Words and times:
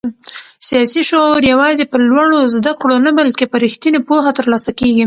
سیاسي 0.67 1.01
شعور 1.09 1.41
یوازې 1.53 1.83
په 1.91 1.97
لوړو 2.09 2.39
زده 2.55 2.73
کړو 2.81 2.95
نه 3.05 3.11
بلکې 3.19 3.45
په 3.51 3.57
رښتینې 3.63 3.99
پوهه 4.07 4.31
ترلاسه 4.39 4.71
کېږي. 4.79 4.99